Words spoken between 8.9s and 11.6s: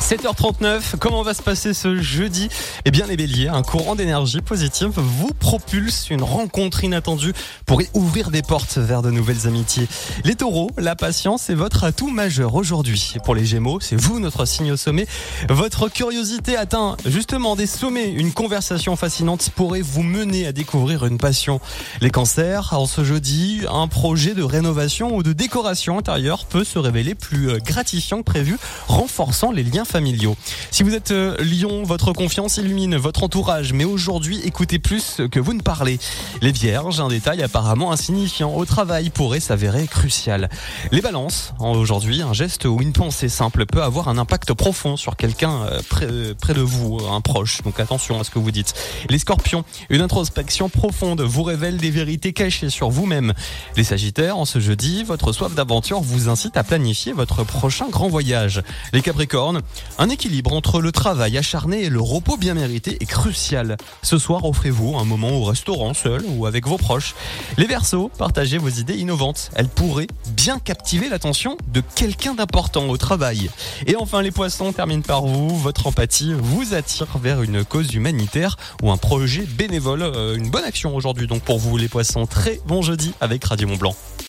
de nouvelles amitiés. Les taureaux, la patience est